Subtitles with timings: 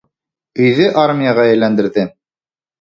[0.67, 2.09] Өйҙө армияға әйләндерҙе.